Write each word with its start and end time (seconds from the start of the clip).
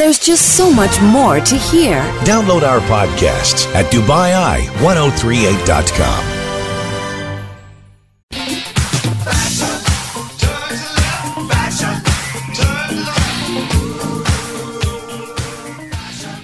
There's 0.00 0.18
just 0.18 0.56
so 0.56 0.72
much 0.72 0.98
more 1.02 1.40
to 1.40 1.56
hear. 1.56 2.00
Download 2.24 2.62
our 2.62 2.80
podcasts 2.88 3.66
at 3.74 3.84
DubaiEye1038.com. 3.92 6.24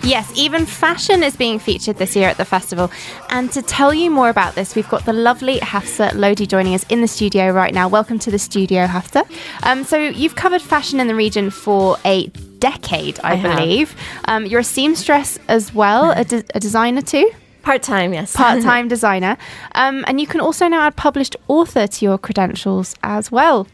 Yes, 0.04 0.30
even 0.36 0.66
fashion 0.66 1.22
is 1.22 1.34
being 1.34 1.58
featured 1.58 1.96
this 1.96 2.14
year 2.14 2.28
at 2.28 2.36
the 2.36 2.44
festival. 2.44 2.90
And 3.30 3.50
to 3.52 3.62
tell 3.62 3.94
you 3.94 4.10
more 4.10 4.28
about 4.28 4.54
this, 4.54 4.76
we've 4.76 4.86
got 4.90 5.06
the 5.06 5.14
lovely 5.14 5.60
Hafsa 5.60 6.12
Lodi 6.14 6.46
joining 6.46 6.74
us 6.74 6.84
in 6.90 7.00
the 7.00 7.08
studio 7.08 7.52
right 7.52 7.72
now. 7.72 7.88
Welcome 7.88 8.18
to 8.18 8.30
the 8.30 8.38
studio, 8.38 8.86
Hafsa. 8.86 9.24
Um, 9.62 9.84
so 9.84 9.96
you've 9.96 10.34
covered 10.34 10.60
fashion 10.60 11.00
in 11.00 11.06
the 11.06 11.14
region 11.14 11.48
for 11.48 11.96
a 12.04 12.30
decade, 12.58 13.18
I, 13.22 13.34
I 13.34 13.42
believe. 13.42 13.94
Um, 14.26 14.46
you're 14.46 14.60
a 14.60 14.64
seamstress 14.64 15.38
as 15.48 15.74
well, 15.74 16.10
a, 16.12 16.24
de- 16.24 16.44
a 16.54 16.60
designer 16.60 17.02
too. 17.02 17.30
Part 17.62 17.82
time, 17.82 18.14
yes. 18.14 18.34
Part 18.36 18.62
time 18.62 18.86
designer. 18.96 19.36
Um, 19.74 20.04
and 20.06 20.20
you 20.20 20.26
can 20.26 20.40
also 20.40 20.68
now 20.68 20.82
add 20.82 20.94
published 20.96 21.34
author 21.48 21.86
to 21.86 22.04
your 22.04 22.16
credentials 22.18 22.94
as 23.02 23.32
well. 23.32 23.66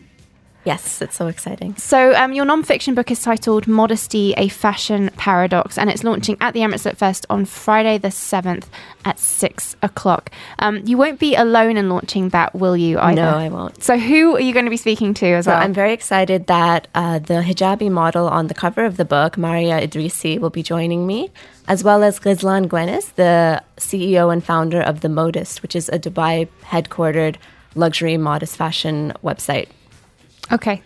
Yes, 0.64 1.02
it's 1.02 1.16
so 1.16 1.26
exciting. 1.26 1.74
So, 1.76 2.14
um, 2.14 2.32
your 2.32 2.44
non-fiction 2.44 2.94
book 2.94 3.10
is 3.10 3.20
titled 3.20 3.66
"Modesty: 3.66 4.32
A 4.36 4.46
Fashion 4.46 5.10
Paradox," 5.16 5.76
and 5.76 5.90
it's 5.90 6.04
launching 6.04 6.36
at 6.40 6.54
the 6.54 6.60
Emirates 6.60 6.84
Lit 6.84 6.96
Fest 6.96 7.26
on 7.28 7.44
Friday, 7.46 7.98
the 7.98 8.12
seventh, 8.12 8.70
at 9.04 9.18
six 9.18 9.74
o'clock. 9.82 10.30
Um, 10.60 10.80
you 10.84 10.96
won't 10.96 11.18
be 11.18 11.34
alone 11.34 11.76
in 11.76 11.88
launching 11.88 12.28
that, 12.28 12.54
will 12.54 12.76
you? 12.76 13.00
Either? 13.00 13.22
No, 13.22 13.36
I 13.36 13.48
won't. 13.48 13.82
So, 13.82 13.98
who 13.98 14.36
are 14.36 14.40
you 14.40 14.52
going 14.52 14.66
to 14.66 14.70
be 14.70 14.76
speaking 14.76 15.14
to 15.14 15.26
as 15.26 15.46
So 15.46 15.50
well? 15.50 15.60
I'm 15.60 15.72
very 15.72 15.92
excited 15.92 16.46
that 16.46 16.86
uh, 16.94 17.18
the 17.18 17.42
hijabi 17.42 17.90
model 17.90 18.28
on 18.28 18.46
the 18.46 18.54
cover 18.54 18.84
of 18.84 18.96
the 18.98 19.04
book, 19.04 19.36
Mariah 19.36 19.84
Idrisi, 19.84 20.38
will 20.38 20.50
be 20.50 20.62
joining 20.62 21.08
me, 21.08 21.30
as 21.66 21.82
well 21.82 22.04
as 22.04 22.20
Ghizlan 22.20 22.68
Guenez, 22.68 23.12
the 23.16 23.60
CEO 23.78 24.32
and 24.32 24.44
founder 24.44 24.80
of 24.80 25.00
The 25.00 25.08
Modist, 25.08 25.62
which 25.62 25.74
is 25.74 25.88
a 25.88 25.98
Dubai 25.98 26.46
headquartered 26.62 27.34
luxury 27.74 28.16
modest 28.16 28.56
fashion 28.56 29.12
website. 29.24 29.66
Okay. 30.50 30.82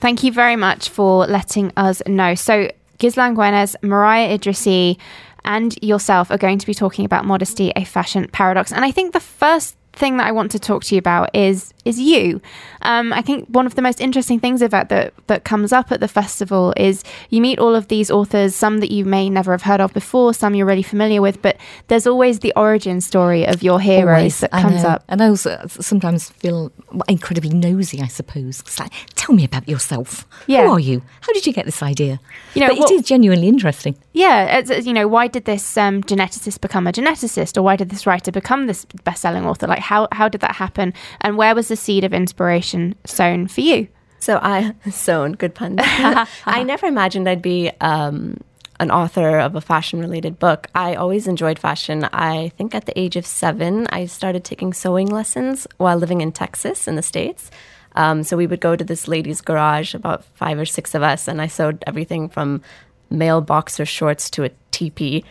Thank 0.00 0.22
you 0.22 0.32
very 0.32 0.56
much 0.56 0.88
for 0.88 1.26
letting 1.26 1.72
us 1.76 2.02
know. 2.06 2.34
So, 2.34 2.70
Ghizlan 2.98 3.36
Guenez, 3.36 3.76
Mariah 3.82 4.38
Idrisi, 4.38 4.98
and 5.44 5.76
yourself 5.82 6.30
are 6.30 6.38
going 6.38 6.58
to 6.58 6.66
be 6.66 6.74
talking 6.74 7.04
about 7.04 7.24
modesty, 7.24 7.72
a 7.76 7.84
fashion 7.84 8.28
paradox. 8.32 8.72
And 8.72 8.84
I 8.84 8.90
think 8.90 9.12
the 9.12 9.20
first 9.20 9.76
thing 9.96 10.16
that 10.18 10.26
I 10.26 10.32
want 10.32 10.50
to 10.52 10.58
talk 10.58 10.84
to 10.84 10.94
you 10.94 10.98
about 10.98 11.34
is 11.34 11.72
is 11.84 12.00
you. 12.00 12.40
Um, 12.82 13.12
I 13.12 13.22
think 13.22 13.46
one 13.48 13.64
of 13.64 13.76
the 13.76 13.82
most 13.82 14.00
interesting 14.00 14.40
things 14.40 14.60
about 14.60 14.88
that 14.88 15.14
that 15.28 15.44
comes 15.44 15.72
up 15.72 15.92
at 15.92 16.00
the 16.00 16.08
festival 16.08 16.74
is 16.76 17.04
you 17.30 17.40
meet 17.40 17.60
all 17.60 17.76
of 17.76 17.86
these 17.88 18.10
authors, 18.10 18.56
some 18.56 18.78
that 18.78 18.90
you 18.90 19.04
may 19.04 19.30
never 19.30 19.52
have 19.52 19.62
heard 19.62 19.80
of 19.80 19.92
before, 19.94 20.34
some 20.34 20.54
you're 20.56 20.66
really 20.66 20.82
familiar 20.82 21.22
with, 21.22 21.40
but 21.42 21.56
there's 21.86 22.04
always 22.06 22.40
the 22.40 22.52
origin 22.56 23.00
story 23.00 23.46
of 23.46 23.62
your 23.62 23.78
heroes 23.78 24.08
Always. 24.18 24.40
that 24.40 24.50
comes 24.50 24.82
up. 24.82 25.04
And 25.08 25.22
I 25.22 25.28
also 25.28 25.64
sometimes 25.68 26.30
feel 26.30 26.72
incredibly 27.08 27.50
nosy, 27.50 28.00
I 28.00 28.08
suppose. 28.08 28.60
It's 28.60 28.80
like, 28.80 28.92
tell 29.14 29.34
me 29.34 29.44
about 29.44 29.68
yourself. 29.68 30.26
Yeah. 30.48 30.66
Who 30.66 30.72
are 30.72 30.80
you? 30.80 31.02
How 31.20 31.32
did 31.32 31.46
you 31.46 31.52
get 31.52 31.66
this 31.66 31.82
idea? 31.84 32.18
You 32.54 32.62
know, 32.62 32.68
but 32.68 32.78
what- 32.78 32.90
it 32.90 32.94
is 32.94 33.02
genuinely 33.02 33.46
interesting. 33.46 33.96
Yeah, 34.12 34.58
it's, 34.58 34.70
it's, 34.70 34.86
you 34.88 34.92
know, 34.92 35.06
why 35.06 35.28
did 35.28 35.44
this 35.44 35.76
um, 35.76 36.02
geneticist 36.02 36.60
become 36.62 36.86
a 36.88 36.92
geneticist, 36.92 37.56
or 37.56 37.62
why 37.62 37.76
did 37.76 37.90
this 37.90 38.06
writer 38.08 38.32
become 38.32 38.66
this 38.66 38.86
best-selling 39.04 39.44
author? 39.46 39.66
Like, 39.68 39.80
how 39.86 40.08
how 40.12 40.28
did 40.28 40.40
that 40.40 40.56
happen, 40.56 40.92
and 41.20 41.36
where 41.36 41.54
was 41.54 41.68
the 41.68 41.76
seed 41.76 42.04
of 42.04 42.12
inspiration 42.12 42.94
sown 43.04 43.46
for 43.46 43.60
you? 43.60 43.88
So 44.18 44.40
I 44.42 44.74
sown 44.90 45.32
good 45.32 45.54
pun. 45.54 45.76
I 45.80 46.62
never 46.66 46.86
imagined 46.86 47.28
I'd 47.28 47.42
be 47.42 47.70
um, 47.80 48.38
an 48.80 48.90
author 48.90 49.38
of 49.38 49.54
a 49.54 49.60
fashion 49.60 50.00
related 50.00 50.38
book. 50.38 50.66
I 50.74 50.94
always 50.94 51.26
enjoyed 51.26 51.58
fashion. 51.58 52.08
I 52.12 52.50
think 52.58 52.74
at 52.74 52.86
the 52.86 52.98
age 52.98 53.16
of 53.16 53.24
seven, 53.24 53.86
I 53.90 54.06
started 54.06 54.44
taking 54.44 54.72
sewing 54.72 55.08
lessons 55.08 55.66
while 55.76 55.96
living 55.96 56.20
in 56.20 56.32
Texas 56.32 56.88
in 56.88 56.96
the 56.96 57.02
states. 57.02 57.50
Um, 57.94 58.24
so 58.24 58.36
we 58.36 58.46
would 58.46 58.60
go 58.60 58.76
to 58.76 58.84
this 58.84 59.08
lady's 59.08 59.40
garage, 59.40 59.94
about 59.94 60.24
five 60.34 60.58
or 60.58 60.66
six 60.66 60.94
of 60.94 61.02
us, 61.02 61.28
and 61.28 61.40
I 61.40 61.46
sewed 61.46 61.82
everything 61.86 62.28
from 62.28 62.60
male 63.08 63.40
boxer 63.40 63.86
shorts 63.86 64.28
to 64.30 64.44
a 64.44 64.50
teepee. 64.70 65.24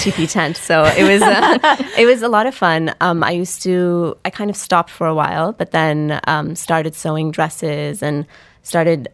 Teepee 0.00 0.26
tent, 0.26 0.56
so 0.56 0.84
it 0.84 1.02
was 1.02 1.20
uh, 1.20 1.58
it 1.98 2.06
was 2.06 2.22
a 2.22 2.28
lot 2.28 2.46
of 2.46 2.54
fun. 2.54 2.94
Um, 3.00 3.22
I 3.22 3.32
used 3.32 3.62
to 3.62 4.16
I 4.24 4.30
kind 4.30 4.48
of 4.48 4.56
stopped 4.56 4.90
for 4.90 5.06
a 5.06 5.14
while, 5.14 5.52
but 5.52 5.72
then 5.72 6.18
um, 6.26 6.56
started 6.56 6.94
sewing 6.94 7.30
dresses 7.30 8.02
and 8.02 8.26
started 8.62 9.08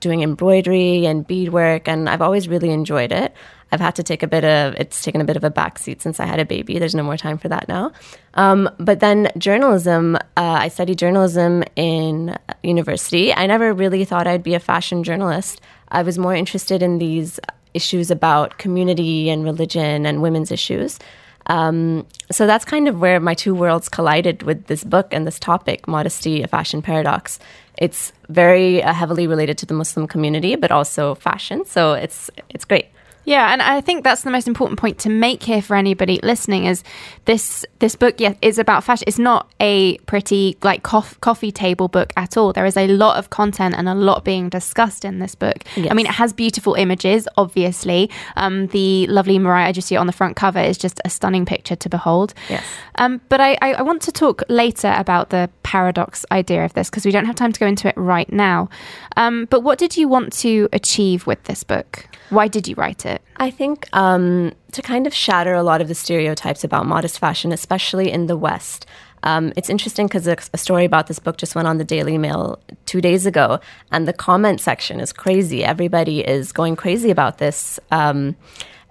doing 0.00 0.22
embroidery 0.22 1.06
and 1.06 1.26
beadwork, 1.26 1.88
and 1.88 2.10
I've 2.10 2.20
always 2.20 2.46
really 2.46 2.70
enjoyed 2.70 3.10
it. 3.10 3.34
I've 3.72 3.80
had 3.80 3.94
to 3.94 4.02
take 4.02 4.22
a 4.22 4.26
bit 4.26 4.44
of 4.44 4.74
it's 4.74 5.02
taken 5.02 5.22
a 5.22 5.24
bit 5.24 5.36
of 5.36 5.44
a 5.44 5.50
backseat 5.50 6.02
since 6.02 6.20
I 6.20 6.26
had 6.26 6.38
a 6.38 6.44
baby. 6.44 6.78
There's 6.78 6.94
no 6.94 7.02
more 7.02 7.16
time 7.16 7.38
for 7.38 7.48
that 7.48 7.66
now. 7.66 7.92
Um, 8.34 8.68
but 8.78 9.00
then 9.00 9.32
journalism, 9.38 10.16
uh, 10.16 10.20
I 10.36 10.68
studied 10.68 10.98
journalism 10.98 11.64
in 11.74 12.38
university. 12.62 13.32
I 13.32 13.46
never 13.46 13.72
really 13.72 14.04
thought 14.04 14.26
I'd 14.26 14.42
be 14.42 14.54
a 14.54 14.60
fashion 14.60 15.02
journalist. 15.04 15.62
I 15.88 16.02
was 16.02 16.18
more 16.18 16.34
interested 16.34 16.82
in 16.82 16.98
these 16.98 17.40
issues 17.74 18.10
about 18.10 18.58
community 18.58 19.30
and 19.30 19.44
religion 19.44 20.06
and 20.06 20.22
women's 20.22 20.50
issues. 20.50 20.98
Um, 21.46 22.06
so 22.30 22.46
that's 22.46 22.64
kind 22.64 22.88
of 22.88 23.00
where 23.00 23.18
my 23.18 23.34
two 23.34 23.54
worlds 23.54 23.88
collided 23.88 24.42
with 24.42 24.66
this 24.66 24.84
book 24.84 25.08
and 25.10 25.26
this 25.26 25.38
topic, 25.38 25.88
modesty, 25.88 26.42
a 26.42 26.46
fashion 26.46 26.82
paradox. 26.82 27.38
It's 27.78 28.12
very 28.28 28.82
uh, 28.82 28.92
heavily 28.92 29.26
related 29.26 29.58
to 29.58 29.66
the 29.66 29.74
Muslim 29.74 30.06
community, 30.06 30.56
but 30.56 30.70
also 30.70 31.14
fashion. 31.16 31.64
So 31.64 31.94
it's 31.94 32.30
it's 32.48 32.64
great. 32.64 32.86
Yeah, 33.24 33.52
and 33.52 33.62
I 33.62 33.80
think 33.80 34.04
that's 34.04 34.22
the 34.22 34.30
most 34.30 34.48
important 34.48 34.80
point 34.80 34.98
to 35.00 35.08
make 35.08 35.44
here 35.44 35.62
for 35.62 35.76
anybody 35.76 36.18
listening 36.22 36.64
is 36.64 36.82
this 37.24 37.64
this 37.78 37.94
book 37.94 38.16
yeah, 38.18 38.34
is 38.42 38.58
about 38.58 38.82
fashion. 38.84 39.04
It's 39.06 39.18
not 39.18 39.50
a 39.60 39.98
pretty 39.98 40.56
like 40.62 40.82
cof- 40.82 41.20
coffee 41.20 41.52
table 41.52 41.88
book 41.88 42.12
at 42.16 42.36
all. 42.36 42.52
There 42.52 42.66
is 42.66 42.76
a 42.76 42.88
lot 42.88 43.16
of 43.16 43.30
content 43.30 43.74
and 43.76 43.88
a 43.88 43.94
lot 43.94 44.24
being 44.24 44.48
discussed 44.48 45.04
in 45.04 45.18
this 45.18 45.34
book. 45.34 45.64
I 45.76 45.94
mean, 45.94 46.06
it 46.06 46.12
has 46.12 46.32
beautiful 46.32 46.74
images, 46.74 47.28
obviously. 47.36 48.10
Um, 48.36 48.66
the 48.68 49.06
lovely 49.06 49.38
Mariah 49.38 49.72
Idrisi 49.72 49.98
on 49.98 50.06
the 50.06 50.12
front 50.12 50.36
cover 50.36 50.60
is 50.60 50.76
just 50.78 51.00
a 51.04 51.10
stunning 51.10 51.46
picture 51.46 51.76
to 51.76 51.88
behold. 51.88 52.34
Yes. 52.48 52.64
Um, 52.96 53.20
but 53.28 53.40
I, 53.40 53.56
I, 53.62 53.74
I 53.74 53.82
want 53.82 54.02
to 54.02 54.12
talk 54.12 54.42
later 54.48 54.94
about 54.96 55.30
the 55.30 55.48
paradox 55.62 56.26
idea 56.30 56.64
of 56.64 56.74
this 56.74 56.90
because 56.90 57.04
we 57.04 57.12
don't 57.12 57.26
have 57.26 57.36
time 57.36 57.52
to 57.52 57.60
go 57.60 57.66
into 57.66 57.88
it 57.88 57.96
right 57.96 58.30
now. 58.32 58.68
Um, 59.16 59.46
but 59.46 59.60
what 59.60 59.78
did 59.78 59.96
you 59.96 60.08
want 60.08 60.32
to 60.34 60.68
achieve 60.72 61.26
with 61.26 61.42
this 61.44 61.62
book? 61.62 62.06
Why 62.30 62.48
did 62.48 62.66
you 62.66 62.74
write 62.76 63.04
it? 63.04 63.11
I 63.36 63.50
think 63.50 63.88
um, 63.92 64.52
to 64.72 64.82
kind 64.82 65.06
of 65.06 65.14
shatter 65.14 65.54
a 65.54 65.62
lot 65.62 65.80
of 65.80 65.88
the 65.88 65.94
stereotypes 65.94 66.64
about 66.64 66.86
modest 66.86 67.18
fashion, 67.18 67.52
especially 67.52 68.10
in 68.10 68.26
the 68.26 68.36
West. 68.36 68.86
Um, 69.24 69.52
it's 69.56 69.70
interesting 69.70 70.06
because 70.06 70.26
a, 70.26 70.36
a 70.52 70.58
story 70.58 70.84
about 70.84 71.06
this 71.06 71.18
book 71.18 71.36
just 71.36 71.54
went 71.54 71.68
on 71.68 71.78
the 71.78 71.84
Daily 71.84 72.18
Mail 72.18 72.60
two 72.86 73.00
days 73.00 73.24
ago, 73.26 73.60
and 73.90 74.08
the 74.08 74.12
comment 74.12 74.60
section 74.60 75.00
is 75.00 75.12
crazy. 75.12 75.64
Everybody 75.64 76.20
is 76.20 76.52
going 76.52 76.76
crazy 76.76 77.10
about 77.10 77.38
this. 77.38 77.78
Um, 77.90 78.36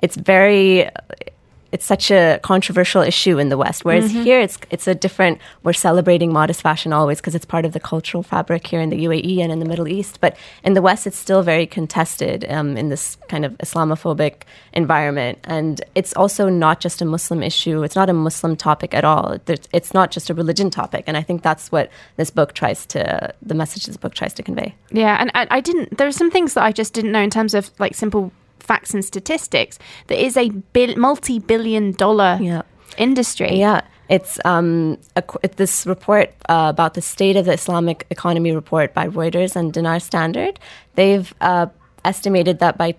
it's 0.01 0.15
very 0.15 0.89
it's 1.71 1.85
such 1.85 2.11
a 2.11 2.39
controversial 2.43 3.01
issue 3.01 3.37
in 3.39 3.49
the 3.49 3.57
West. 3.57 3.85
Whereas 3.85 4.11
here, 4.11 4.39
it's 4.39 4.57
it's 4.69 4.87
a 4.87 4.95
different. 4.95 5.39
We're 5.63 5.73
celebrating 5.73 6.33
modest 6.33 6.61
fashion 6.61 6.91
always 6.91 7.19
because 7.19 7.35
it's 7.35 7.45
part 7.45 7.65
of 7.65 7.71
the 7.71 7.79
cultural 7.79 8.23
fabric 8.23 8.67
here 8.67 8.81
in 8.81 8.89
the 8.89 9.05
UAE 9.05 9.39
and 9.39 9.51
in 9.51 9.59
the 9.59 9.65
Middle 9.65 9.87
East. 9.87 10.19
But 10.19 10.35
in 10.63 10.73
the 10.73 10.81
West, 10.81 11.07
it's 11.07 11.17
still 11.17 11.43
very 11.43 11.65
contested 11.65 12.45
um, 12.49 12.75
in 12.75 12.89
this 12.89 13.17
kind 13.29 13.45
of 13.45 13.57
Islamophobic 13.59 14.43
environment. 14.73 15.39
And 15.45 15.81
it's 15.95 16.13
also 16.13 16.49
not 16.49 16.81
just 16.81 17.01
a 17.01 17.05
Muslim 17.05 17.41
issue. 17.41 17.83
It's 17.83 17.95
not 17.95 18.09
a 18.09 18.13
Muslim 18.13 18.55
topic 18.55 18.93
at 18.93 19.05
all. 19.05 19.37
It's 19.47 19.93
not 19.93 20.11
just 20.11 20.29
a 20.29 20.33
religion 20.33 20.69
topic. 20.69 21.05
And 21.07 21.15
I 21.15 21.21
think 21.21 21.41
that's 21.41 21.71
what 21.71 21.89
this 22.17 22.29
book 22.29 22.53
tries 22.53 22.85
to. 22.87 23.33
The 23.41 23.55
message 23.55 23.85
this 23.85 23.97
book 23.97 24.13
tries 24.13 24.33
to 24.33 24.43
convey. 24.43 24.75
Yeah, 24.91 25.17
and 25.19 25.31
I, 25.33 25.47
I 25.49 25.61
didn't. 25.61 25.97
There 25.97 26.07
are 26.07 26.11
some 26.11 26.31
things 26.31 26.53
that 26.55 26.63
I 26.63 26.71
just 26.71 26.93
didn't 26.93 27.11
know 27.11 27.21
in 27.21 27.29
terms 27.29 27.53
of 27.53 27.71
like 27.79 27.95
simple 27.95 28.31
facts 28.61 28.93
and 28.93 29.03
statistics. 29.03 29.79
There 30.07 30.17
is 30.19 30.37
a 30.37 30.49
bil- 30.49 30.97
multi-billion-dollar 30.97 32.39
Yeah. 32.41 32.61
industry. 32.97 33.57
Yeah, 33.59 33.81
it's 34.09 34.39
um, 34.45 34.97
a, 35.15 35.23
this 35.55 35.85
report 35.85 36.33
uh, 36.49 36.67
about 36.69 36.93
the 36.93 37.01
state 37.01 37.35
of 37.35 37.45
the 37.45 37.53
Islamic 37.53 38.05
economy 38.09 38.51
report 38.53 38.93
by 38.93 39.07
Reuters 39.07 39.55
and 39.55 39.73
Dinar 39.73 39.99
Standard. 39.99 40.59
They've 40.95 41.33
uh, 41.41 41.67
estimated 42.05 42.59
that 42.59 42.77
by 42.77 42.93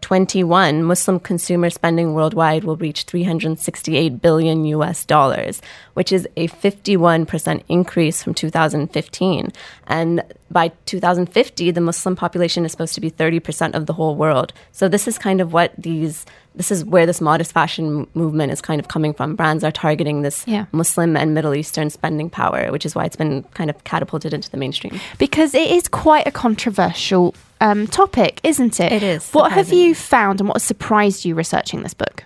2021, 0.00 0.82
Muslim 0.82 1.20
consumer 1.20 1.70
spending 1.70 2.14
worldwide 2.14 2.64
will 2.64 2.76
reach 2.76 3.04
368 3.04 4.20
billion 4.20 4.64
US 4.66 5.04
dollars, 5.04 5.60
which 5.94 6.10
is 6.12 6.26
a 6.36 6.48
51% 6.48 7.62
increase 7.68 8.22
from 8.22 8.34
2015. 8.34 9.52
And 9.86 10.22
by 10.50 10.72
2050, 10.86 11.70
the 11.70 11.80
Muslim 11.80 12.16
population 12.16 12.64
is 12.64 12.72
supposed 12.72 12.94
to 12.94 13.00
be 13.00 13.10
30% 13.10 13.74
of 13.74 13.86
the 13.86 13.92
whole 13.92 14.16
world. 14.16 14.52
So 14.72 14.88
this 14.88 15.06
is 15.06 15.18
kind 15.18 15.40
of 15.40 15.52
what 15.52 15.72
these, 15.78 16.26
this 16.54 16.70
is 16.70 16.84
where 16.84 17.06
this 17.06 17.20
modest 17.20 17.52
fashion 17.52 18.06
movement 18.14 18.52
is 18.52 18.60
kind 18.60 18.80
of 18.80 18.88
coming 18.88 19.14
from. 19.14 19.36
Brands 19.36 19.62
are 19.62 19.70
targeting 19.72 20.22
this 20.22 20.44
Yeah. 20.46 20.66
Muslim 20.72 21.16
and 21.16 21.34
Middle 21.34 21.54
Eastern 21.54 21.90
spending 21.90 22.30
power, 22.30 22.72
which 22.72 22.84
is 22.84 22.94
why 22.94 23.04
it's 23.04 23.16
been 23.16 23.44
kind 23.54 23.70
of 23.70 23.84
catapulted 23.84 24.34
into 24.34 24.50
the 24.50 24.56
mainstream. 24.56 24.98
because 25.18 25.54
it 25.54 25.70
is 25.70 25.86
quite 25.88 26.26
a 26.26 26.30
controversial 26.32 27.34
um, 27.60 27.86
topic, 27.86 28.40
isn't 28.42 28.80
it? 28.80 28.92
It 28.92 29.02
is, 29.02 29.30
What 29.30 29.52
have 29.52 29.72
you 29.72 29.94
found 29.94 30.40
and 30.40 30.48
what 30.48 30.56
has 30.56 30.64
surprised 30.64 31.24
you 31.24 31.34
researching 31.34 31.82
this 31.82 31.94
book? 31.94 32.24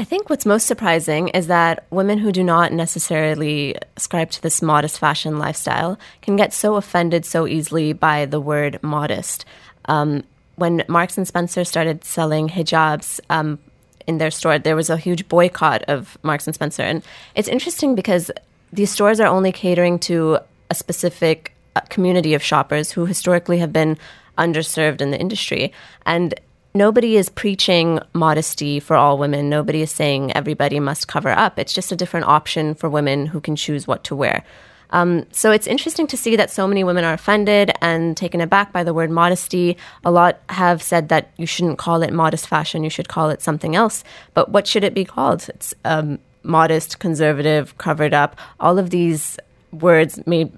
I 0.00 0.04
think 0.04 0.30
what's 0.30 0.46
most 0.46 0.66
surprising 0.66 1.28
is 1.28 1.48
that 1.48 1.84
women 1.90 2.18
who 2.18 2.30
do 2.30 2.44
not 2.44 2.72
necessarily 2.72 3.74
ascribe 3.96 4.30
to 4.30 4.42
this 4.42 4.62
modest 4.62 5.00
fashion 5.00 5.40
lifestyle 5.40 5.98
can 6.22 6.36
get 6.36 6.52
so 6.52 6.76
offended 6.76 7.24
so 7.24 7.48
easily 7.48 7.92
by 7.92 8.24
the 8.24 8.40
word 8.40 8.80
modest. 8.80 9.44
Um, 9.86 10.22
when 10.54 10.84
Marks 10.88 11.18
and 11.18 11.26
Spencer 11.26 11.64
started 11.64 12.04
selling 12.04 12.48
hijabs 12.48 13.18
um, 13.28 13.58
in 14.06 14.18
their 14.18 14.30
store, 14.30 14.58
there 14.60 14.76
was 14.76 14.88
a 14.88 14.96
huge 14.96 15.28
boycott 15.28 15.82
of 15.88 16.16
Marks 16.22 16.46
and 16.46 16.54
Spencer, 16.54 16.82
and 16.82 17.02
it's 17.34 17.48
interesting 17.48 17.96
because 17.96 18.30
these 18.72 18.92
stores 18.92 19.18
are 19.18 19.26
only 19.26 19.50
catering 19.50 19.98
to 20.00 20.38
a 20.70 20.74
specific 20.74 21.54
community 21.88 22.34
of 22.34 22.42
shoppers 22.42 22.92
who 22.92 23.06
historically 23.06 23.58
have 23.58 23.72
been 23.72 23.98
underserved 24.36 25.00
in 25.00 25.10
the 25.10 25.18
industry, 25.18 25.72
and 26.06 26.34
nobody 26.74 27.16
is 27.16 27.28
preaching 27.28 28.00
modesty 28.14 28.80
for 28.80 28.96
all 28.96 29.18
women. 29.18 29.48
Nobody 29.48 29.82
is 29.82 29.90
saying 29.90 30.32
everybody 30.36 30.80
must 30.80 31.08
cover 31.08 31.30
up. 31.30 31.58
It's 31.58 31.72
just 31.72 31.92
a 31.92 31.96
different 31.96 32.26
option 32.26 32.74
for 32.74 32.88
women 32.88 33.26
who 33.26 33.40
can 33.40 33.56
choose 33.56 33.86
what 33.86 34.04
to 34.04 34.16
wear. 34.16 34.44
Um, 34.90 35.26
so 35.32 35.50
it's 35.50 35.66
interesting 35.66 36.06
to 36.06 36.16
see 36.16 36.36
that 36.36 36.50
so 36.50 36.66
many 36.66 36.82
women 36.82 37.04
are 37.04 37.12
offended 37.12 37.72
and 37.80 38.16
taken 38.16 38.40
aback 38.40 38.72
by 38.72 38.84
the 38.84 38.94
word 38.94 39.10
modesty. 39.10 39.76
A 40.04 40.10
lot 40.10 40.40
have 40.48 40.82
said 40.82 41.08
that 41.10 41.30
you 41.36 41.46
shouldn't 41.46 41.78
call 41.78 42.02
it 42.02 42.12
modest 42.12 42.46
fashion, 42.48 42.84
you 42.84 42.90
should 42.90 43.08
call 43.08 43.28
it 43.30 43.42
something 43.42 43.76
else. 43.76 44.02
But 44.34 44.50
what 44.50 44.66
should 44.66 44.84
it 44.84 44.94
be 44.94 45.04
called? 45.04 45.48
It's 45.50 45.74
um, 45.84 46.18
modest, 46.42 46.98
conservative, 46.98 47.76
covered 47.78 48.14
up. 48.14 48.36
All 48.60 48.78
of 48.78 48.90
these 48.90 49.38
words 49.72 50.26
may 50.26 50.50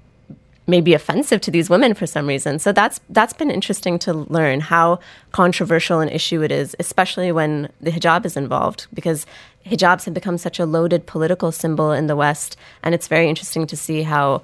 may 0.67 0.81
be 0.81 0.93
offensive 0.93 1.41
to 1.41 1.51
these 1.51 1.69
women 1.69 1.93
for 1.93 2.05
some 2.05 2.27
reason. 2.27 2.59
So 2.59 2.71
that's 2.71 2.99
that's 3.09 3.33
been 3.33 3.51
interesting 3.51 3.99
to 3.99 4.13
learn 4.13 4.59
how 4.59 4.99
controversial 5.31 5.99
an 5.99 6.09
issue 6.09 6.41
it 6.41 6.51
is, 6.51 6.75
especially 6.79 7.31
when 7.31 7.69
the 7.81 7.91
hijab 7.91 8.25
is 8.25 8.37
involved, 8.37 8.87
because 8.93 9.25
hijabs 9.65 10.05
have 10.05 10.13
become 10.13 10.37
such 10.37 10.59
a 10.59 10.65
loaded 10.65 11.05
political 11.05 11.51
symbol 11.51 11.91
in 11.91 12.07
the 12.07 12.15
West, 12.15 12.57
and 12.83 12.93
it's 12.95 13.07
very 13.07 13.27
interesting 13.27 13.67
to 13.67 13.75
see 13.75 14.03
how 14.03 14.41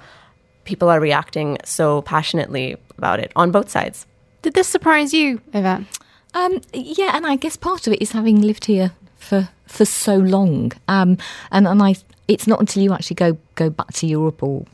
people 0.64 0.88
are 0.88 1.00
reacting 1.00 1.58
so 1.64 2.02
passionately 2.02 2.76
about 2.98 3.20
it 3.20 3.32
on 3.34 3.50
both 3.50 3.70
sides. 3.70 4.06
Did 4.42 4.54
this 4.54 4.68
surprise 4.68 5.14
you, 5.14 5.40
Yvette? 5.52 5.82
Um, 6.34 6.60
yeah, 6.72 7.16
and 7.16 7.26
I 7.26 7.36
guess 7.36 7.56
part 7.56 7.86
of 7.86 7.92
it 7.92 8.02
is 8.02 8.12
having 8.12 8.42
lived 8.42 8.66
here 8.66 8.92
for 9.16 9.48
for 9.66 9.84
so 9.84 10.16
long, 10.16 10.72
um, 10.88 11.18
and 11.50 11.66
and 11.66 11.82
I 11.82 11.96
it's 12.26 12.46
not 12.46 12.60
until 12.60 12.82
you 12.82 12.92
actually 12.92 13.16
go 13.16 13.38
go 13.54 13.70
back 13.70 13.92
to 13.94 14.06
Europe 14.06 14.42
or 14.42 14.66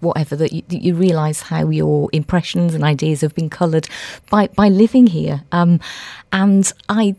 whatever 0.00 0.36
that 0.36 0.52
you, 0.52 0.62
that 0.68 0.82
you 0.82 0.94
realise 0.94 1.42
how 1.42 1.68
your 1.68 2.08
impressions 2.12 2.74
and 2.74 2.84
ideas 2.84 3.20
have 3.20 3.34
been 3.34 3.50
coloured 3.50 3.88
by 4.30 4.48
by 4.48 4.68
living 4.68 5.06
here. 5.06 5.42
Um, 5.52 5.80
and 6.32 6.72
I, 6.88 7.14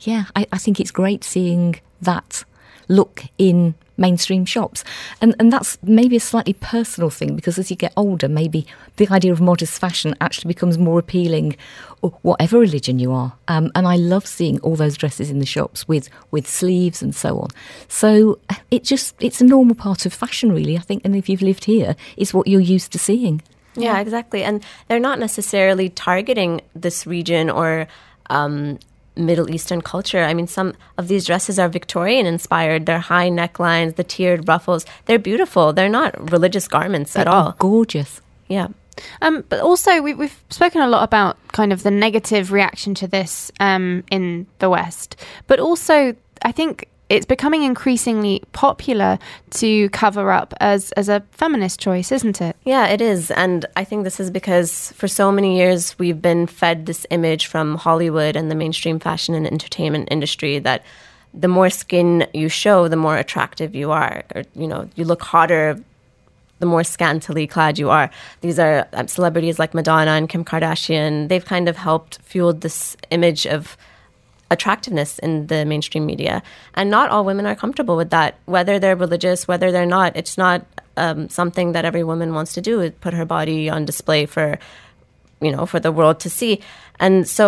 yeah, 0.00 0.24
I, 0.36 0.46
I 0.52 0.58
think 0.58 0.80
it's 0.80 0.90
great 0.90 1.24
seeing 1.24 1.80
that 2.00 2.44
look 2.88 3.24
in 3.38 3.74
mainstream 4.02 4.44
shops. 4.44 4.84
And 5.22 5.34
and 5.38 5.50
that's 5.50 5.78
maybe 5.82 6.16
a 6.16 6.20
slightly 6.20 6.52
personal 6.52 7.08
thing 7.08 7.34
because 7.34 7.58
as 7.58 7.70
you 7.70 7.76
get 7.76 7.94
older, 7.96 8.28
maybe 8.28 8.66
the 8.96 9.08
idea 9.08 9.32
of 9.32 9.40
modest 9.40 9.80
fashion 9.80 10.14
actually 10.20 10.48
becomes 10.54 10.76
more 10.76 10.98
appealing, 10.98 11.56
or 12.02 12.10
whatever 12.22 12.58
religion 12.58 12.98
you 12.98 13.12
are. 13.12 13.32
Um, 13.48 13.70
and 13.74 13.86
I 13.86 13.96
love 13.96 14.26
seeing 14.26 14.60
all 14.60 14.76
those 14.76 14.96
dresses 14.98 15.30
in 15.30 15.38
the 15.38 15.46
shops 15.46 15.88
with 15.88 16.10
with 16.30 16.46
sleeves 16.46 17.02
and 17.02 17.14
so 17.14 17.38
on. 17.38 17.48
So 17.88 18.38
it 18.70 18.84
just 18.84 19.14
it's 19.20 19.40
a 19.40 19.44
normal 19.44 19.74
part 19.74 20.04
of 20.06 20.12
fashion, 20.12 20.52
really. 20.52 20.76
I 20.76 20.80
think, 20.80 21.02
and 21.04 21.16
if 21.16 21.28
you've 21.28 21.42
lived 21.42 21.64
here, 21.64 21.96
it's 22.16 22.34
what 22.34 22.46
you're 22.46 22.60
used 22.60 22.92
to 22.92 22.98
seeing. 22.98 23.40
Yeah, 23.74 24.00
exactly. 24.00 24.42
And 24.44 24.62
they're 24.88 25.00
not 25.00 25.18
necessarily 25.18 25.88
targeting 25.88 26.60
this 26.74 27.06
region 27.06 27.48
or 27.48 27.86
um, 28.28 28.78
Middle 29.16 29.50
Eastern 29.50 29.82
culture. 29.82 30.22
I 30.22 30.34
mean, 30.34 30.46
some 30.46 30.74
of 30.98 31.08
these 31.08 31.26
dresses 31.26 31.58
are 31.58 31.68
Victorian 31.68 32.26
inspired. 32.26 32.86
They're 32.86 32.98
high 32.98 33.28
necklines, 33.30 33.96
the 33.96 34.04
tiered 34.04 34.48
ruffles. 34.48 34.86
They're 35.06 35.18
beautiful. 35.18 35.72
They're 35.72 35.88
not 35.88 36.30
religious 36.32 36.66
garments 36.68 37.14
at 37.16 37.24
They 37.24 37.30
all. 37.30 37.48
are 37.48 37.54
gorgeous. 37.58 38.20
Yeah. 38.48 38.68
Um, 39.22 39.44
but 39.48 39.60
also, 39.60 40.02
we, 40.02 40.14
we've 40.14 40.38
spoken 40.50 40.82
a 40.82 40.86
lot 40.86 41.02
about 41.02 41.36
kind 41.52 41.72
of 41.72 41.82
the 41.82 41.90
negative 41.90 42.52
reaction 42.52 42.94
to 42.96 43.06
this 43.06 43.50
um, 43.60 44.04
in 44.10 44.46
the 44.58 44.68
West. 44.68 45.16
But 45.46 45.60
also, 45.60 46.14
I 46.42 46.52
think 46.52 46.88
it's 47.12 47.26
becoming 47.26 47.62
increasingly 47.62 48.42
popular 48.52 49.18
to 49.50 49.90
cover 49.90 50.32
up 50.32 50.54
as, 50.60 50.92
as 50.92 51.10
a 51.10 51.22
feminist 51.32 51.78
choice, 51.78 52.10
isn't 52.10 52.40
it? 52.40 52.56
Yeah, 52.64 52.86
it 52.86 53.02
is. 53.02 53.30
And 53.30 53.66
I 53.76 53.84
think 53.84 54.04
this 54.04 54.18
is 54.18 54.30
because 54.30 54.92
for 54.92 55.06
so 55.06 55.30
many 55.30 55.58
years 55.58 55.98
we've 55.98 56.22
been 56.22 56.46
fed 56.46 56.86
this 56.86 57.06
image 57.10 57.48
from 57.48 57.76
Hollywood 57.76 58.34
and 58.34 58.50
the 58.50 58.54
mainstream 58.54 58.98
fashion 58.98 59.34
and 59.34 59.46
entertainment 59.46 60.08
industry 60.10 60.58
that 60.60 60.84
the 61.34 61.48
more 61.48 61.68
skin 61.68 62.26
you 62.32 62.48
show, 62.48 62.88
the 62.88 62.96
more 62.96 63.18
attractive 63.18 63.74
you 63.74 63.90
are. 63.90 64.22
Or, 64.34 64.44
you 64.54 64.66
know, 64.66 64.88
you 64.94 65.04
look 65.04 65.20
hotter 65.22 65.78
the 66.60 66.66
more 66.66 66.84
scantily 66.84 67.46
clad 67.46 67.78
you 67.78 67.90
are. 67.90 68.08
These 68.40 68.58
are 68.58 68.88
um, 68.94 69.08
celebrities 69.08 69.58
like 69.58 69.74
Madonna 69.74 70.12
and 70.12 70.30
Kim 70.30 70.46
Kardashian. 70.46 71.28
They've 71.28 71.44
kind 71.44 71.68
of 71.68 71.76
helped 71.76 72.22
fuel 72.22 72.54
this 72.54 72.96
image 73.10 73.46
of 73.46 73.76
attractiveness 74.52 75.18
in 75.18 75.46
the 75.48 75.64
mainstream 75.64 76.04
media. 76.06 76.42
And 76.74 76.90
not 76.90 77.10
all 77.10 77.24
women 77.24 77.46
are 77.46 77.56
comfortable 77.56 77.96
with 77.96 78.10
that, 78.10 78.30
whether 78.44 78.78
they're 78.78 78.96
religious, 79.06 79.48
whether 79.48 79.72
they're 79.72 79.86
not. 79.98 80.16
It's 80.16 80.36
not 80.36 80.64
um, 80.96 81.28
something 81.28 81.72
that 81.72 81.84
every 81.84 82.04
woman 82.04 82.34
wants 82.34 82.52
to 82.54 82.60
do, 82.60 82.80
is 82.80 82.92
put 83.00 83.14
her 83.14 83.24
body 83.24 83.70
on 83.70 83.84
display 83.84 84.26
for, 84.26 84.58
you 85.40 85.50
know, 85.50 85.64
for 85.66 85.80
the 85.80 85.90
world 85.90 86.20
to 86.20 86.30
see. 86.30 86.60
And 87.00 87.26
so 87.28 87.46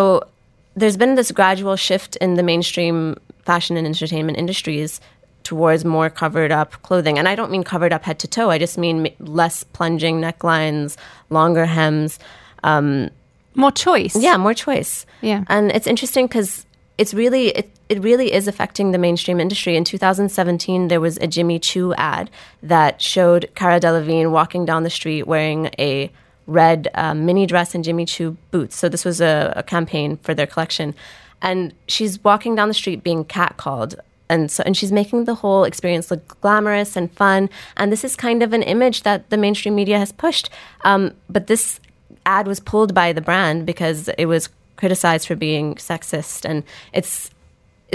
there's 0.74 0.96
been 0.96 1.14
this 1.14 1.30
gradual 1.30 1.76
shift 1.76 2.16
in 2.16 2.34
the 2.34 2.42
mainstream 2.42 3.16
fashion 3.44 3.76
and 3.76 3.86
entertainment 3.86 4.38
industries 4.38 5.00
towards 5.42 5.84
more 5.84 6.08
covered 6.08 6.50
up 6.50 6.70
clothing. 6.82 7.18
And 7.18 7.28
I 7.28 7.34
don't 7.34 7.50
mean 7.50 7.62
covered 7.64 7.92
up 7.92 8.02
head 8.04 8.18
to 8.20 8.28
toe, 8.28 8.48
I 8.50 8.58
just 8.58 8.78
mean 8.78 9.10
less 9.20 9.62
plunging 9.62 10.20
necklines, 10.20 10.96
longer 11.28 11.66
hems. 11.66 12.18
Um, 12.64 13.10
More 13.54 13.70
choice. 13.70 14.16
yeah, 14.16 14.38
more 14.38 14.54
choice. 14.54 15.04
Yeah. 15.20 15.44
And 15.48 15.70
it's 15.70 15.86
interesting 15.86 16.26
because 16.26 16.64
it's 16.98 17.12
really 17.12 17.48
it, 17.48 17.70
it 17.88 18.02
really 18.02 18.32
is 18.32 18.48
affecting 18.48 18.92
the 18.92 18.98
mainstream 18.98 19.40
industry. 19.40 19.76
In 19.76 19.84
2017, 19.84 20.88
there 20.88 21.00
was 21.00 21.16
a 21.18 21.26
Jimmy 21.26 21.58
Choo 21.58 21.94
ad 21.94 22.30
that 22.62 23.02
showed 23.02 23.50
Cara 23.54 23.80
Delevingne 23.80 24.30
walking 24.30 24.64
down 24.64 24.82
the 24.82 24.90
street 24.90 25.26
wearing 25.26 25.70
a 25.78 26.10
red 26.46 26.88
um, 26.94 27.26
mini 27.26 27.46
dress 27.46 27.74
and 27.74 27.82
Jimmy 27.84 28.04
Choo 28.04 28.36
boots. 28.50 28.76
So 28.76 28.88
this 28.88 29.04
was 29.04 29.20
a, 29.20 29.52
a 29.56 29.62
campaign 29.62 30.18
for 30.18 30.34
their 30.34 30.46
collection, 30.46 30.94
and 31.42 31.74
she's 31.88 32.22
walking 32.22 32.54
down 32.54 32.68
the 32.68 32.74
street 32.74 33.02
being 33.02 33.24
catcalled. 33.24 33.96
And 34.28 34.50
so, 34.50 34.62
and 34.64 34.74
she's 34.74 34.90
making 34.90 35.24
the 35.24 35.34
whole 35.34 35.64
experience 35.64 36.10
look 36.10 36.40
glamorous 36.40 36.96
and 36.96 37.12
fun. 37.12 37.50
And 37.76 37.92
this 37.92 38.04
is 38.04 38.16
kind 38.16 38.42
of 38.42 38.54
an 38.54 38.62
image 38.62 39.02
that 39.02 39.28
the 39.28 39.36
mainstream 39.36 39.74
media 39.74 39.98
has 39.98 40.12
pushed. 40.12 40.48
Um, 40.82 41.12
but 41.28 41.46
this 41.46 41.78
ad 42.24 42.46
was 42.46 42.58
pulled 42.58 42.94
by 42.94 43.12
the 43.12 43.20
brand 43.20 43.66
because 43.66 44.08
it 44.16 44.24
was 44.24 44.48
criticized 44.76 45.26
for 45.26 45.36
being 45.36 45.74
sexist 45.76 46.44
and 46.44 46.62
it's 46.92 47.30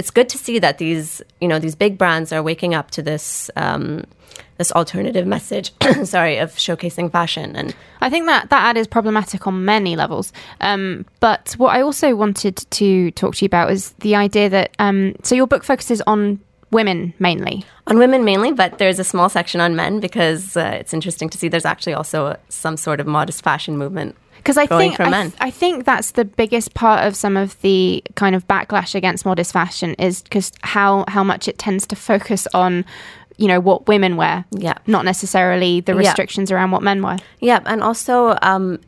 it's 0.00 0.10
good 0.10 0.28
to 0.30 0.38
see 0.38 0.58
that 0.58 0.78
these 0.78 1.20
you 1.40 1.48
know 1.48 1.58
these 1.58 1.74
big 1.74 1.98
brands 1.98 2.32
are 2.32 2.42
waking 2.42 2.74
up 2.74 2.90
to 2.90 3.02
this 3.02 3.50
um, 3.56 4.04
this 4.56 4.72
alternative 4.72 5.26
message 5.26 5.72
sorry 6.04 6.38
of 6.38 6.52
showcasing 6.52 7.10
fashion 7.10 7.54
and 7.56 7.74
I 8.00 8.08
think 8.08 8.26
that 8.26 8.48
that 8.50 8.64
ad 8.64 8.76
is 8.78 8.86
problematic 8.86 9.46
on 9.46 9.64
many 9.64 9.96
levels. 9.96 10.32
Um, 10.62 11.04
but 11.20 11.54
what 11.58 11.76
I 11.76 11.82
also 11.82 12.16
wanted 12.16 12.56
to 12.70 13.10
talk 13.10 13.34
to 13.36 13.44
you 13.44 13.46
about 13.46 13.70
is 13.70 13.90
the 14.00 14.16
idea 14.16 14.48
that 14.48 14.74
um, 14.78 15.16
so 15.22 15.34
your 15.34 15.46
book 15.46 15.64
focuses 15.64 16.00
on 16.06 16.40
women 16.70 17.12
mainly. 17.18 17.64
on 17.88 17.98
women 17.98 18.24
mainly 18.24 18.52
but 18.52 18.78
there's 18.78 19.00
a 19.00 19.04
small 19.04 19.28
section 19.28 19.60
on 19.60 19.74
men 19.74 20.00
because 20.00 20.56
uh, 20.56 20.76
it's 20.80 20.94
interesting 20.94 21.28
to 21.28 21.36
see 21.36 21.48
there's 21.48 21.64
actually 21.64 21.92
also 21.92 22.38
some 22.48 22.76
sort 22.76 23.00
of 23.00 23.06
modest 23.06 23.42
fashion 23.42 23.76
movement 23.76 24.16
Because 24.42 24.56
I 24.56 24.66
think 24.66 24.98
I, 25.00 25.10
th- 25.22 25.34
I 25.40 25.50
think 25.50 25.84
that's 25.84 26.12
the 26.12 26.24
biggest 26.24 26.74
part 26.74 27.06
of 27.06 27.14
some 27.14 27.36
of 27.36 27.60
the 27.60 28.02
kind 28.16 28.34
of 28.34 28.46
backlash 28.48 28.94
against 28.94 29.24
modest 29.26 29.52
fashion 29.52 29.94
is 29.94 30.22
because 30.22 30.50
how 30.62 31.04
how 31.08 31.22
much 31.22 31.46
it 31.48 31.58
tends 31.58 31.86
to 31.88 31.96
focus 31.96 32.46
on 32.54 32.84
you 33.36 33.48
know 33.48 33.60
what 33.60 33.86
women 33.88 34.16
wear, 34.16 34.44
Yeah. 34.50 34.74
not 34.86 35.04
necessarily 35.04 35.80
the 35.80 35.92
Yeah. 35.92 35.98
restrictions 35.98 36.50
around 36.50 36.70
what 36.72 36.82
men 36.82 37.02
wear. 37.02 37.18
Yeah, 37.40 37.60
and 37.66 37.82
also 37.82 38.36
um, 38.42 38.78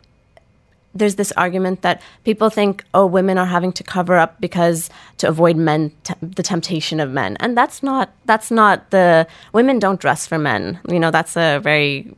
there's 0.94 1.14
this 1.16 1.32
argument 1.38 1.80
that 1.82 2.02
people 2.24 2.50
think, 2.50 2.84
oh, 2.92 3.06
women 3.06 3.38
are 3.38 3.46
having 3.46 3.72
to 3.72 3.82
cover 3.82 4.18
up 4.18 4.38
because 4.40 4.90
to 5.18 5.26
avoid 5.28 5.56
men, 5.56 5.90
t- 6.04 6.12
the 6.20 6.42
temptation 6.42 7.00
of 7.00 7.10
men, 7.10 7.36
and 7.40 7.56
that's 7.56 7.82
not 7.82 8.10
that's 8.26 8.50
not 8.50 8.90
the 8.90 9.26
women 9.54 9.78
don't 9.78 10.00
dress 10.00 10.26
for 10.26 10.38
men. 10.38 10.78
You 10.88 10.98
know, 11.00 11.10
that's 11.10 11.34
a 11.36 11.58
very 11.60 12.14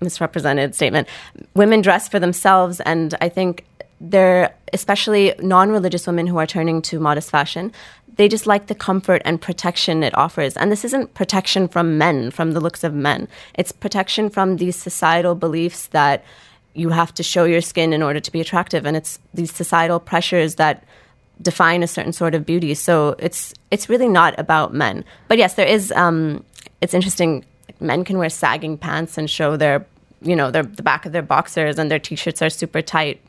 misrepresented 0.00 0.74
statement. 0.74 1.08
Women 1.54 1.80
dress 1.80 2.08
for 2.08 2.18
themselves, 2.18 2.80
and 2.80 3.14
I 3.20 3.28
think 3.28 3.64
they're 4.00 4.54
especially 4.72 5.34
non-religious 5.40 6.06
women 6.06 6.26
who 6.26 6.38
are 6.38 6.46
turning 6.46 6.82
to 6.82 7.00
modest 7.00 7.30
fashion. 7.30 7.72
They 8.16 8.28
just 8.28 8.46
like 8.46 8.66
the 8.66 8.74
comfort 8.74 9.22
and 9.24 9.40
protection 9.40 10.02
it 10.02 10.16
offers. 10.16 10.56
And 10.56 10.70
this 10.72 10.84
isn't 10.84 11.14
protection 11.14 11.68
from 11.68 11.98
men, 11.98 12.30
from 12.30 12.52
the 12.52 12.60
looks 12.60 12.84
of 12.84 12.92
men. 12.94 13.28
It's 13.54 13.72
protection 13.72 14.28
from 14.30 14.56
these 14.56 14.76
societal 14.76 15.34
beliefs 15.34 15.86
that 15.88 16.24
you 16.74 16.90
have 16.90 17.12
to 17.14 17.22
show 17.22 17.44
your 17.44 17.60
skin 17.60 17.92
in 17.92 18.02
order 18.02 18.20
to 18.20 18.32
be 18.32 18.40
attractive. 18.40 18.86
And 18.86 18.96
it's 18.96 19.18
these 19.34 19.52
societal 19.52 20.00
pressures 20.00 20.56
that 20.56 20.84
define 21.40 21.82
a 21.82 21.86
certain 21.86 22.12
sort 22.12 22.34
of 22.34 22.44
beauty. 22.44 22.74
So 22.74 23.14
it's 23.18 23.54
it's 23.70 23.88
really 23.88 24.08
not 24.08 24.38
about 24.38 24.74
men. 24.74 25.04
But 25.28 25.38
yes, 25.38 25.54
there 25.54 25.66
is. 25.66 25.92
Um, 25.92 26.44
it's 26.80 26.94
interesting. 26.94 27.44
Men 27.80 28.04
can 28.04 28.18
wear 28.18 28.30
sagging 28.30 28.78
pants 28.78 29.18
and 29.18 29.28
show 29.30 29.56
their, 29.56 29.86
you 30.22 30.34
know, 30.34 30.50
their 30.50 30.62
the 30.64 30.82
back 30.82 31.06
of 31.06 31.12
their 31.12 31.22
boxers, 31.22 31.78
and 31.78 31.90
their 31.90 31.98
t-shirts 31.98 32.42
are 32.42 32.50
super 32.50 32.82
tight 32.82 33.20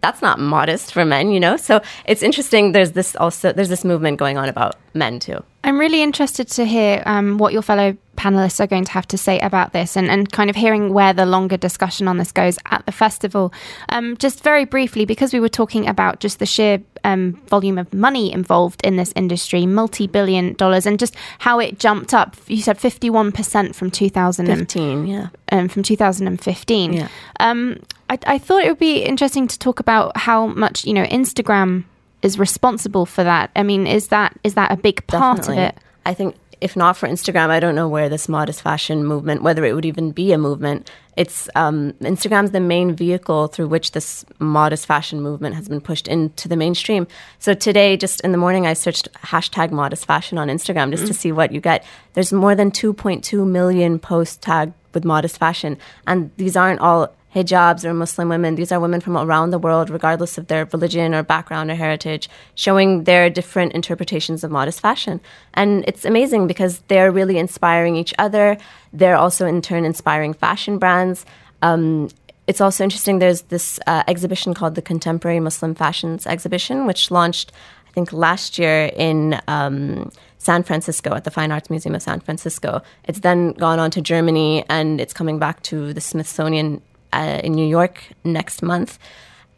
that's 0.00 0.22
not 0.22 0.38
modest 0.38 0.92
for 0.92 1.04
men, 1.04 1.30
you 1.30 1.40
know? 1.40 1.56
So 1.56 1.80
it's 2.06 2.22
interesting. 2.22 2.72
There's 2.72 2.92
this 2.92 3.16
also, 3.16 3.52
there's 3.52 3.68
this 3.68 3.84
movement 3.84 4.18
going 4.18 4.38
on 4.38 4.48
about 4.48 4.76
men 4.94 5.18
too. 5.18 5.42
I'm 5.64 5.78
really 5.78 6.02
interested 6.02 6.48
to 6.48 6.64
hear 6.64 7.02
um, 7.06 7.38
what 7.38 7.52
your 7.52 7.62
fellow 7.62 7.96
panelists 8.18 8.58
are 8.60 8.66
going 8.66 8.84
to 8.84 8.92
have 8.92 9.06
to 9.08 9.16
say 9.16 9.38
about 9.38 9.72
this 9.72 9.96
and, 9.96 10.10
and 10.10 10.30
kind 10.32 10.50
of 10.50 10.56
hearing 10.56 10.92
where 10.92 11.12
the 11.12 11.24
longer 11.24 11.56
discussion 11.56 12.08
on 12.08 12.18
this 12.18 12.32
goes 12.32 12.58
at 12.66 12.84
the 12.84 12.92
festival. 12.92 13.52
Um, 13.90 14.16
just 14.16 14.42
very 14.42 14.64
briefly, 14.64 15.04
because 15.04 15.32
we 15.32 15.40
were 15.40 15.48
talking 15.48 15.88
about 15.88 16.20
just 16.20 16.40
the 16.40 16.46
sheer 16.46 16.82
um, 17.04 17.34
volume 17.46 17.78
of 17.78 17.94
money 17.94 18.32
involved 18.32 18.84
in 18.84 18.96
this 18.96 19.12
industry, 19.14 19.64
multi 19.66 20.06
billion 20.06 20.54
dollars, 20.54 20.84
and 20.84 20.98
just 20.98 21.14
how 21.38 21.60
it 21.60 21.78
jumped 21.78 22.12
up. 22.12 22.36
You 22.48 22.60
said 22.60 22.78
51% 22.78 23.74
from 23.74 23.90
2015. 23.90 25.06
yeah. 25.06 25.28
Um, 25.50 25.68
from 25.68 25.82
2015. 25.82 26.92
Yeah. 26.92 27.08
Um, 27.40 27.80
I, 28.10 28.18
I 28.26 28.38
thought 28.38 28.64
it 28.64 28.68
would 28.68 28.78
be 28.78 29.02
interesting 29.02 29.46
to 29.48 29.58
talk 29.58 29.80
about 29.80 30.16
how 30.16 30.48
much, 30.48 30.84
you 30.84 30.92
know, 30.92 31.04
Instagram 31.04 31.84
is 32.22 32.38
responsible 32.38 33.06
for 33.06 33.22
that. 33.22 33.50
I 33.54 33.62
mean, 33.62 33.86
is 33.86 34.08
that 34.08 34.38
is 34.42 34.54
that 34.54 34.72
a 34.72 34.76
big 34.76 35.06
part 35.06 35.38
Definitely. 35.38 35.62
of 35.62 35.68
it? 35.68 35.78
I 36.04 36.14
think 36.14 36.34
if 36.60 36.76
not 36.76 36.96
for 36.96 37.08
Instagram, 37.08 37.50
I 37.50 37.60
don't 37.60 37.74
know 37.74 37.88
where 37.88 38.08
this 38.08 38.28
modest 38.28 38.62
fashion 38.62 39.04
movement, 39.04 39.42
whether 39.42 39.64
it 39.64 39.72
would 39.74 39.84
even 39.84 40.10
be 40.10 40.32
a 40.32 40.38
movement. 40.38 40.90
It's 41.16 41.48
um, 41.54 41.92
Instagram's 42.00 42.52
the 42.52 42.60
main 42.60 42.94
vehicle 42.94 43.48
through 43.48 43.68
which 43.68 43.92
this 43.92 44.24
modest 44.38 44.86
fashion 44.86 45.20
movement 45.20 45.54
has 45.56 45.68
been 45.68 45.80
pushed 45.80 46.08
into 46.08 46.48
the 46.48 46.56
mainstream. 46.56 47.06
So 47.38 47.54
today, 47.54 47.96
just 47.96 48.20
in 48.20 48.32
the 48.32 48.38
morning, 48.38 48.66
I 48.66 48.74
searched 48.74 49.12
hashtag 49.14 49.70
modest 49.70 50.06
fashion 50.06 50.38
on 50.38 50.48
Instagram 50.48 50.90
just 50.90 51.04
mm. 51.04 51.08
to 51.08 51.14
see 51.14 51.32
what 51.32 51.52
you 51.52 51.60
get. 51.60 51.84
There's 52.14 52.32
more 52.32 52.54
than 52.54 52.70
2.2 52.70 53.46
million 53.46 53.98
posts 53.98 54.36
tagged 54.36 54.74
with 54.94 55.04
modest 55.04 55.38
fashion, 55.38 55.76
and 56.06 56.30
these 56.36 56.56
aren't 56.56 56.80
all 56.80 57.12
hijabs 57.34 57.84
or 57.84 57.92
Muslim 57.94 58.28
women. 58.28 58.54
These 58.54 58.72
are 58.72 58.80
women 58.80 59.00
from 59.00 59.16
around 59.16 59.50
the 59.50 59.58
world, 59.58 59.90
regardless 59.90 60.38
of 60.38 60.46
their 60.46 60.64
religion 60.66 61.14
or 61.14 61.22
background 61.22 61.70
or 61.70 61.74
heritage, 61.74 62.28
showing 62.54 63.04
their 63.04 63.28
different 63.28 63.72
interpretations 63.72 64.44
of 64.44 64.50
modest 64.50 64.80
fashion. 64.80 65.20
And 65.54 65.84
it's 65.86 66.04
amazing 66.04 66.46
because 66.46 66.80
they're 66.88 67.12
really 67.12 67.38
inspiring 67.38 67.96
each 67.96 68.14
other. 68.18 68.56
They're 68.92 69.16
also, 69.16 69.46
in 69.46 69.60
turn, 69.62 69.84
inspiring 69.84 70.32
fashion 70.32 70.78
brands. 70.78 71.26
Um, 71.62 72.08
it's 72.46 72.62
also 72.62 72.82
interesting, 72.82 73.18
there's 73.18 73.42
this 73.42 73.78
uh, 73.86 74.04
exhibition 74.08 74.54
called 74.54 74.74
the 74.74 74.82
Contemporary 74.82 75.40
Muslim 75.40 75.74
Fashions 75.74 76.26
Exhibition, 76.26 76.86
which 76.86 77.10
launched, 77.10 77.52
I 77.88 77.90
think, 77.92 78.12
last 78.12 78.58
year 78.58 78.90
in. 78.96 79.40
Um, 79.46 80.10
San 80.40 80.62
Francisco 80.62 81.14
at 81.14 81.24
the 81.24 81.32
Fine 81.32 81.50
Arts 81.50 81.68
Museum 81.68 81.96
of 81.96 82.00
San 82.02 82.20
Francisco. 82.20 82.80
It's 83.04 83.20
then 83.20 83.52
gone 83.54 83.80
on 83.80 83.90
to 83.90 84.00
Germany 84.00 84.64
and 84.70 85.00
it's 85.00 85.12
coming 85.12 85.38
back 85.38 85.62
to 85.64 85.92
the 85.92 86.00
Smithsonian 86.00 86.80
uh, 87.12 87.40
in 87.42 87.52
New 87.52 87.66
York 87.66 88.04
next 88.24 88.62
month. 88.62 88.98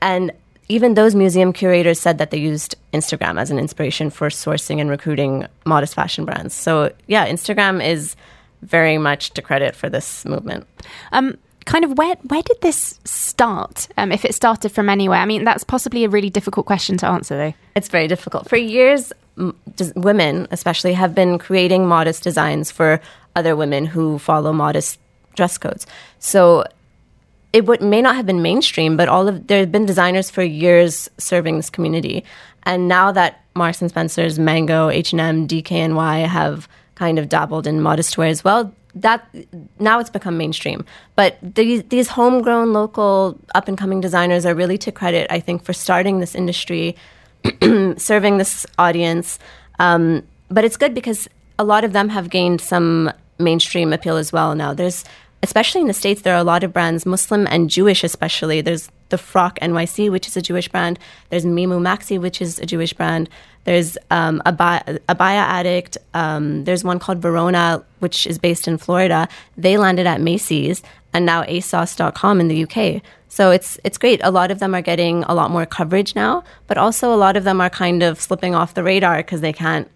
And 0.00 0.32
even 0.68 0.94
those 0.94 1.14
museum 1.14 1.52
curators 1.52 1.98
said 2.00 2.18
that 2.18 2.30
they 2.30 2.38
used 2.38 2.76
Instagram 2.92 3.40
as 3.40 3.50
an 3.50 3.58
inspiration 3.58 4.08
for 4.08 4.28
sourcing 4.28 4.80
and 4.80 4.88
recruiting 4.88 5.46
modest 5.66 5.94
fashion 5.94 6.24
brands. 6.24 6.54
So, 6.54 6.92
yeah, 7.08 7.28
Instagram 7.28 7.84
is 7.84 8.14
very 8.62 8.96
much 8.96 9.30
to 9.32 9.42
credit 9.42 9.74
for 9.74 9.88
this 9.88 10.24
movement. 10.24 10.66
Um, 11.12 11.38
kind 11.64 11.84
of 11.84 11.98
where 11.98 12.14
where 12.28 12.42
did 12.42 12.60
this 12.60 13.00
start? 13.04 13.88
Um, 13.96 14.12
if 14.12 14.24
it 14.24 14.34
started 14.34 14.70
from 14.70 14.88
anywhere, 14.88 15.18
I 15.18 15.24
mean, 15.26 15.44
that's 15.44 15.64
possibly 15.64 16.04
a 16.04 16.08
really 16.08 16.30
difficult 16.30 16.66
question 16.66 16.96
to 16.98 17.06
answer, 17.06 17.36
though. 17.36 17.54
It's 17.74 17.88
very 17.88 18.06
difficult. 18.06 18.48
For 18.48 18.56
years, 18.56 19.12
m- 19.38 19.56
women, 19.96 20.46
especially, 20.50 20.92
have 20.94 21.14
been 21.14 21.38
creating 21.38 21.86
modest 21.86 22.22
designs 22.22 22.70
for 22.70 23.00
other 23.34 23.56
women 23.56 23.86
who 23.86 24.18
follow 24.18 24.52
modest 24.52 24.98
dress 25.34 25.58
codes. 25.58 25.86
So 26.18 26.64
it 27.52 27.66
would, 27.66 27.80
may 27.82 28.00
not 28.00 28.14
have 28.14 28.26
been 28.26 28.42
mainstream, 28.42 28.96
but 28.96 29.08
all 29.08 29.26
of 29.26 29.46
there 29.46 29.60
have 29.60 29.72
been 29.72 29.86
designers 29.86 30.30
for 30.30 30.42
years 30.42 31.10
serving 31.18 31.56
this 31.56 31.70
community, 31.70 32.24
and 32.64 32.88
now 32.88 33.10
that 33.12 33.40
Marks 33.54 33.80
and 33.80 33.90
Spencers, 33.90 34.38
Mango, 34.38 34.88
H 34.88 35.12
and 35.12 35.20
M, 35.20 35.48
DKNY 35.48 36.26
have 36.26 36.68
kind 36.94 37.18
of 37.18 37.28
dabbled 37.28 37.66
in 37.66 37.80
modest 37.80 38.16
wear 38.16 38.28
as 38.28 38.44
well. 38.44 38.72
That 38.94 39.26
now 39.78 40.00
it's 40.00 40.10
become 40.10 40.36
mainstream, 40.36 40.84
but 41.16 41.38
these 41.42 41.82
these 41.84 42.08
homegrown, 42.08 42.72
local, 42.72 43.38
up 43.54 43.68
and 43.68 43.78
coming 43.78 44.00
designers 44.00 44.44
are 44.44 44.54
really 44.54 44.78
to 44.78 44.92
credit, 44.92 45.26
I 45.30 45.40
think, 45.40 45.64
for 45.64 45.72
starting 45.72 46.20
this 46.20 46.34
industry, 46.34 46.96
serving 47.96 48.38
this 48.38 48.66
audience. 48.78 49.38
Um, 49.78 50.24
but 50.50 50.64
it's 50.64 50.76
good 50.76 50.92
because 50.92 51.28
a 51.58 51.64
lot 51.64 51.84
of 51.84 51.92
them 51.92 52.08
have 52.08 52.30
gained 52.30 52.60
some 52.60 53.12
mainstream 53.38 53.92
appeal 53.92 54.16
as 54.16 54.32
well. 54.32 54.54
Now 54.54 54.74
there's 54.74 55.04
especially 55.42 55.80
in 55.80 55.86
the 55.86 55.94
States, 55.94 56.22
there 56.22 56.34
are 56.34 56.40
a 56.40 56.44
lot 56.44 56.64
of 56.64 56.72
brands, 56.72 57.06
Muslim 57.06 57.46
and 57.50 57.70
Jewish 57.70 58.04
especially. 58.04 58.60
There's 58.60 58.90
the 59.08 59.18
Frock 59.18 59.58
NYC, 59.60 60.10
which 60.10 60.26
is 60.28 60.36
a 60.36 60.42
Jewish 60.42 60.68
brand. 60.68 60.98
There's 61.30 61.44
Mimu 61.44 61.80
Maxi, 61.80 62.20
which 62.20 62.40
is 62.40 62.58
a 62.58 62.66
Jewish 62.66 62.92
brand. 62.92 63.28
There's 63.64 63.98
um, 64.10 64.40
Abaya, 64.46 64.98
Addict. 65.08 65.98
Um, 66.14 66.64
there's 66.64 66.84
one 66.84 66.98
called 66.98 67.18
Verona, 67.18 67.84
which 67.98 68.26
is 68.26 68.38
based 68.38 68.66
in 68.68 68.78
Florida. 68.78 69.28
They 69.56 69.76
landed 69.76 70.06
at 70.06 70.20
Macy's 70.20 70.82
and 71.12 71.26
now 71.26 71.42
ASOS.com 71.42 72.40
in 72.40 72.48
the 72.48 72.64
UK. 72.64 73.02
So 73.28 73.50
it's 73.50 73.78
it's 73.84 73.98
great. 73.98 74.20
A 74.24 74.30
lot 74.30 74.50
of 74.50 74.58
them 74.58 74.74
are 74.74 74.82
getting 74.82 75.22
a 75.24 75.34
lot 75.34 75.50
more 75.50 75.66
coverage 75.66 76.14
now, 76.14 76.42
but 76.66 76.78
also 76.78 77.12
a 77.14 77.16
lot 77.16 77.36
of 77.36 77.44
them 77.44 77.60
are 77.60 77.70
kind 77.70 78.02
of 78.02 78.20
slipping 78.20 78.54
off 78.54 78.74
the 78.74 78.82
radar 78.82 79.18
because 79.18 79.40
they 79.40 79.52
can't 79.52 79.88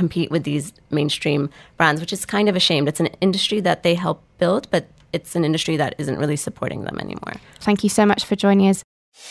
compete 0.00 0.30
with 0.30 0.44
these 0.44 0.72
mainstream 0.90 1.50
brands, 1.76 2.00
which 2.00 2.10
is 2.12 2.24
kind 2.24 2.48
of 2.48 2.54
a 2.56 2.60
shame. 2.60 2.88
It's 2.88 3.00
an 3.00 3.08
industry 3.20 3.60
that 3.60 3.82
they 3.82 3.94
help 3.94 4.22
build, 4.38 4.66
but 4.70 4.86
it's 5.12 5.36
an 5.36 5.44
industry 5.44 5.76
that 5.76 5.94
isn't 5.98 6.18
really 6.18 6.36
supporting 6.36 6.84
them 6.84 6.98
anymore. 6.98 7.34
Thank 7.60 7.84
you 7.84 7.90
so 7.90 8.06
much 8.06 8.24
for 8.24 8.34
joining 8.34 8.70
us. 8.70 8.82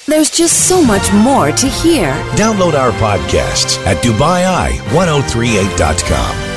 There's 0.06 0.30
just 0.30 0.68
so 0.68 0.84
much 0.84 1.12
more 1.12 1.52
to 1.52 1.68
hear. 1.68 2.14
Download 2.36 2.76
our 2.76 2.92
podcasts 2.92 3.84
at 3.88 3.98
DubaiEye1038.com. 4.04 6.49